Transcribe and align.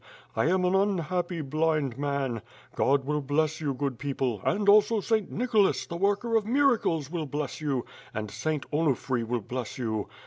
I 0.35 0.47
am 0.47 0.65
an 0.65 0.73
unhappy, 0.73 1.41
blind 1.41 1.95
man. 1.95 2.41
God 2.75 3.05
will 3.05 3.21
bless 3.21 3.61
you, 3.61 3.75
good 3.75 3.99
people 3.99 4.41
and 4.43 4.67
also 4.67 4.99
St. 4.99 5.29
Nicholas, 5.31 5.85
the 5.85 5.95
worker 5.95 6.35
of 6.35 6.43
miracles, 6.47 7.11
will 7.11 7.27
bless 7.27 7.61
you, 7.61 7.85
and 8.11 8.31
St. 8.31 8.65
Onufry 8.73 9.23
will 9.23 9.41
bless 9.41 9.77
you. 9.77 10.07